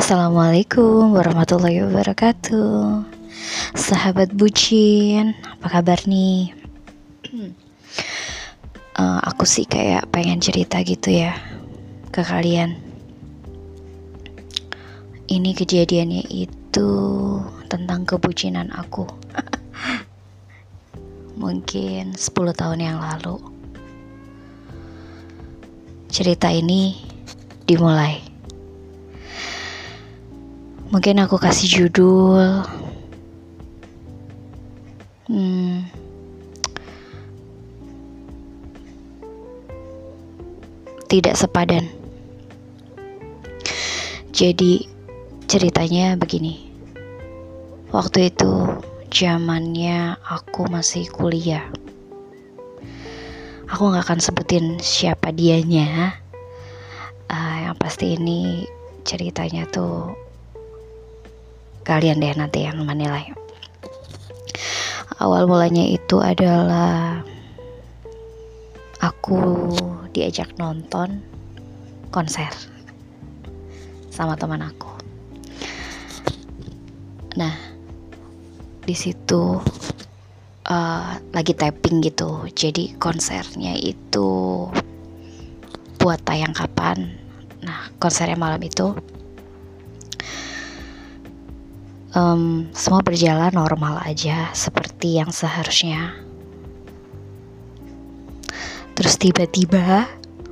Assalamualaikum 0.00 1.12
warahmatullahi 1.12 1.84
wabarakatuh. 1.84 3.04
Sahabat 3.76 4.32
bucin 4.32 5.36
Apa 5.44 5.76
kabar 5.76 6.00
nih? 6.08 6.56
uh, 8.96 9.20
aku 9.28 9.44
sih 9.44 9.68
kayak 9.68 10.08
pengen 10.08 10.40
cerita 10.40 10.80
gitu 10.88 11.12
ya 11.12 11.36
Ke 12.08 12.24
kalian. 12.24 12.80
Ini 15.28 15.52
kejadiannya 15.52 16.32
itu 16.32 16.90
Tentang 17.68 18.08
kebucinan 18.08 18.72
aku. 18.72 19.04
Mungkin 21.44 22.16
10 22.16 22.56
tahun 22.56 22.80
yang 22.80 23.04
lalu. 23.04 23.36
Cerita 26.08 26.48
ini 26.48 26.96
dimulai 27.68 28.29
Mungkin 30.90 31.22
aku 31.22 31.38
kasih 31.38 31.86
judul. 31.86 32.66
Hmm, 35.30 35.86
Tidak 41.10 41.34
sepadan. 41.34 41.90
Jadi 44.30 44.86
ceritanya 45.50 46.14
begini. 46.14 46.70
Waktu 47.90 48.30
itu 48.30 48.78
zamannya 49.10 50.18
aku 50.22 50.70
masih 50.70 51.10
kuliah. 51.10 51.66
Aku 53.70 53.90
gak 53.90 54.06
akan 54.06 54.22
sebutin 54.22 54.78
siapa 54.78 55.34
dianya. 55.34 56.14
Uh, 57.26 57.66
Yang 57.66 57.76
pasti 57.82 58.06
ini 58.14 58.70
ceritanya 59.02 59.66
tuh 59.66 60.14
kalian 61.84 62.20
deh 62.20 62.34
nanti 62.36 62.64
yang 62.66 62.80
menilai. 62.84 63.32
Awal 65.20 65.44
mulanya 65.44 65.84
itu 65.84 66.16
adalah 66.16 67.20
aku 69.04 69.68
diajak 70.16 70.56
nonton 70.56 71.20
konser 72.08 72.48
sama 74.08 74.36
teman 74.36 74.64
aku. 74.64 74.88
Nah 77.36 77.52
di 78.80 78.96
situ 78.96 79.60
uh, 80.66 81.10
lagi 81.36 81.52
tapping 81.52 82.00
gitu. 82.00 82.48
Jadi 82.56 82.96
konsernya 82.96 83.76
itu 83.76 84.66
buat 86.00 86.20
tayang 86.24 86.56
kapan? 86.56 87.12
Nah 87.60 87.92
konsernya 88.00 88.40
malam 88.40 88.60
itu 88.64 88.96
um, 92.14 92.66
semua 92.74 93.02
berjalan 93.02 93.52
normal 93.54 94.02
aja 94.02 94.50
seperti 94.54 95.18
yang 95.18 95.30
seharusnya. 95.30 96.14
Terus 98.94 99.16
tiba-tiba 99.16 100.08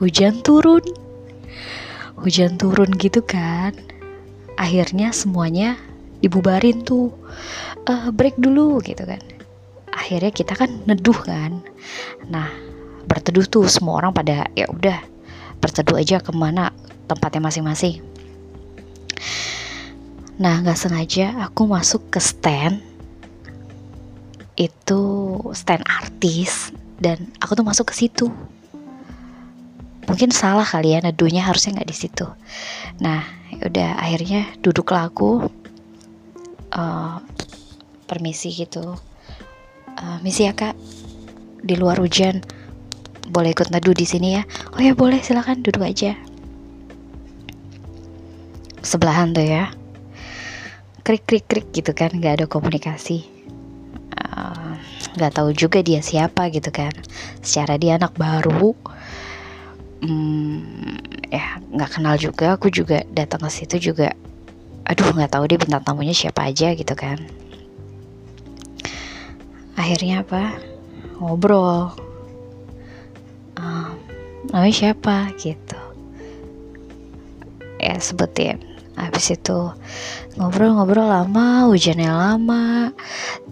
hujan 0.00 0.40
turun. 0.40 0.82
Hujan 2.20 2.56
turun 2.56 2.92
gitu 2.96 3.20
kan. 3.24 3.76
Akhirnya 4.56 5.12
semuanya 5.12 5.76
dibubarin 6.20 6.84
tuh. 6.84 7.12
Uh, 7.88 8.12
break 8.12 8.36
dulu 8.36 8.80
gitu 8.84 9.04
kan. 9.04 9.20
Akhirnya 9.92 10.32
kita 10.32 10.56
kan 10.56 10.84
neduh 10.88 11.16
kan. 11.16 11.60
Nah, 12.28 12.48
berteduh 13.08 13.44
tuh 13.48 13.66
semua 13.66 14.00
orang 14.00 14.12
pada 14.14 14.48
ya 14.56 14.68
udah 14.70 15.00
berteduh 15.60 16.00
aja 16.00 16.22
ke 16.24 16.32
mana 16.32 16.72
tempatnya 17.08 17.44
masing-masing 17.44 18.09
Nah, 20.40 20.64
nggak 20.64 20.80
sengaja 20.80 21.36
aku 21.44 21.68
masuk 21.68 22.08
ke 22.08 22.16
stand 22.16 22.80
itu 24.56 25.04
stand 25.52 25.84
artis 25.84 26.72
dan 26.96 27.28
aku 27.44 27.52
tuh 27.60 27.66
masuk 27.68 27.92
ke 27.92 27.94
situ. 28.00 28.32
Mungkin 30.08 30.32
salah 30.32 30.64
kali 30.64 30.96
ya, 30.96 31.04
neduhnya 31.04 31.44
harusnya 31.44 31.76
nggak 31.76 31.90
di 31.92 31.96
situ. 31.96 32.24
Nah, 33.04 33.20
ya 33.52 33.68
udah 33.68 33.90
akhirnya 34.00 34.48
duduklah 34.64 35.12
aku 35.12 35.44
uh, 36.72 37.20
permisi 38.08 38.48
gitu. 38.56 38.96
Uh, 40.00 40.16
misi 40.24 40.48
ya 40.48 40.56
kak, 40.56 40.72
di 41.60 41.76
luar 41.76 42.00
hujan 42.00 42.40
boleh 43.28 43.52
ikut 43.52 43.68
neduh 43.68 43.92
di 43.92 44.08
sini 44.08 44.40
ya? 44.40 44.42
Oh 44.72 44.80
ya 44.80 44.96
boleh, 44.96 45.20
silakan 45.20 45.60
duduk 45.60 45.84
aja. 45.84 46.16
Sebelahan 48.80 49.36
tuh 49.36 49.44
ya 49.44 49.68
krik 51.10 51.26
krik 51.26 51.46
krik 51.50 51.66
gitu 51.74 51.90
kan 51.90 52.14
nggak 52.14 52.38
ada 52.38 52.46
komunikasi. 52.46 53.26
Nggak 55.18 55.32
uh, 55.34 55.36
tahu 55.42 55.50
juga 55.50 55.82
dia 55.82 55.98
siapa 55.98 56.54
gitu 56.54 56.70
kan. 56.70 56.94
Secara 57.42 57.74
dia 57.82 57.98
anak 57.98 58.14
baru 58.14 58.78
hmm, 60.06 61.34
ya 61.34 61.58
nggak 61.66 61.98
kenal 61.98 62.14
juga. 62.14 62.54
Aku 62.54 62.70
juga 62.70 63.02
datang 63.10 63.42
ke 63.42 63.50
situ 63.50 63.90
juga 63.90 64.14
aduh 64.86 65.10
nggak 65.10 65.34
tahu 65.34 65.50
dia 65.50 65.58
bintang 65.58 65.82
tamunya 65.82 66.14
siapa 66.14 66.46
aja 66.46 66.78
gitu 66.78 66.94
kan. 66.94 67.18
Akhirnya 69.74 70.22
apa? 70.22 70.62
Ngobrol. 71.18 71.90
Uh, 73.58 73.90
namanya 74.54 74.74
siapa? 74.78 75.34
Gitu. 75.34 75.78
Ya 77.82 77.98
sebutin 77.98 78.69
habis 79.08 79.32
itu 79.32 79.72
ngobrol-ngobrol 80.36 81.08
lama 81.08 81.64
hujannya 81.72 82.12
lama 82.12 82.92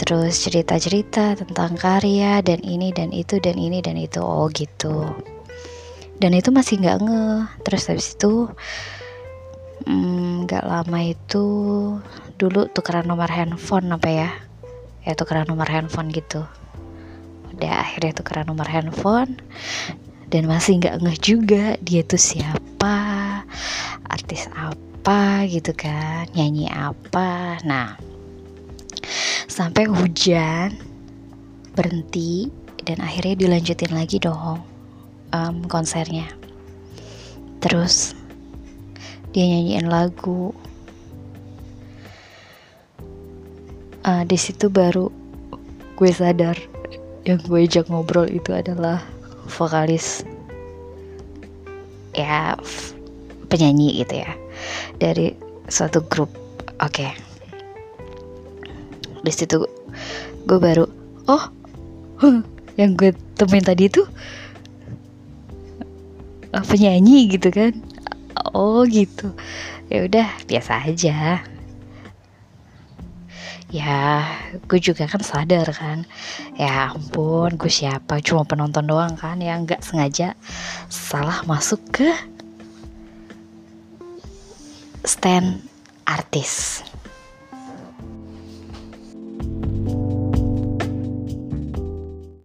terus 0.00 0.48
cerita-cerita 0.48 1.36
tentang 1.36 1.76
karya 1.76 2.40
dan 2.40 2.64
ini 2.64 2.88
dan 2.94 3.12
itu 3.12 3.36
dan 3.36 3.60
ini 3.60 3.84
dan 3.84 4.00
itu. 4.00 4.20
Oh 4.24 4.48
gitu. 4.48 5.08
Dan 6.20 6.36
itu 6.36 6.48
masih 6.52 6.80
nggak 6.80 6.98
nge. 7.04 7.26
Terus 7.64 7.82
habis 7.88 8.08
itu 8.16 8.48
mm, 9.84 10.48
nggak 10.48 10.64
mm, 10.64 10.70
lama 10.70 10.98
itu 11.04 11.46
dulu 12.40 12.68
tukeran 12.72 13.08
nomor 13.08 13.28
handphone 13.28 13.92
apa 13.92 14.08
ya? 14.08 14.30
Ya 15.04 15.12
tukeran 15.16 15.48
nomor 15.48 15.68
handphone 15.68 16.12
gitu. 16.12 16.44
Udah 17.56 17.84
akhirnya 17.84 18.16
tukeran 18.16 18.48
nomor 18.48 18.68
handphone. 18.68 19.36
Dan 20.30 20.46
masih 20.46 20.78
nggak 20.78 20.96
ngeh 21.02 21.18
juga 21.20 21.64
dia 21.82 22.06
tuh 22.06 22.20
siapa? 22.20 22.96
Artis 24.06 24.46
apa 24.54 24.89
apa 25.00 25.48
gitu 25.48 25.72
kan 25.72 26.28
nyanyi 26.36 26.68
apa. 26.68 27.56
Nah 27.64 27.96
sampai 29.48 29.88
hujan 29.88 30.76
berhenti 31.72 32.52
dan 32.84 33.00
akhirnya 33.00 33.48
dilanjutin 33.48 33.96
lagi 33.96 34.20
dong 34.20 34.60
um, 35.32 35.56
konsernya. 35.72 36.28
Terus 37.64 38.12
dia 39.32 39.48
nyanyiin 39.48 39.88
lagu. 39.88 40.52
Uh, 44.04 44.20
di 44.28 44.36
situ 44.36 44.68
baru 44.68 45.08
gue 45.96 46.12
sadar 46.12 46.60
yang 47.24 47.40
gue 47.40 47.64
ajak 47.64 47.88
ngobrol 47.88 48.28
itu 48.28 48.52
adalah 48.52 49.00
vokalis 49.48 50.28
ya 52.12 52.52
penyanyi 53.48 54.04
gitu 54.04 54.24
ya 54.24 54.32
dari 54.98 55.34
suatu 55.68 56.02
grup. 56.06 56.30
Oke. 56.80 57.04
Okay. 57.04 57.12
di 59.20 59.28
situ 59.28 59.60
gue 60.48 60.56
baru 60.56 60.88
oh 61.28 61.44
yang 62.80 62.96
gue 62.96 63.12
temuin 63.36 63.60
tadi 63.60 63.92
itu 63.92 64.00
uh, 66.56 66.64
penyanyi 66.64 67.28
gitu 67.28 67.52
kan? 67.52 67.76
Oh 68.56 68.82
gitu. 68.88 69.36
Ya 69.92 70.06
udah 70.06 70.28
biasa 70.46 70.86
aja. 70.88 71.44
Ya 73.70 74.26
gue 74.66 74.80
juga 74.82 75.06
kan 75.06 75.22
sadar 75.22 75.68
kan. 75.76 76.08
Ya 76.58 76.90
ampun 76.90 77.54
gue 77.54 77.70
siapa? 77.70 78.18
Cuma 78.24 78.42
penonton 78.48 78.88
doang 78.88 79.14
kan 79.14 79.38
yang 79.38 79.68
nggak 79.68 79.84
sengaja 79.84 80.34
salah 80.88 81.44
masuk 81.46 81.78
ke 81.94 82.08
stand 85.10 85.66
artis 86.06 86.86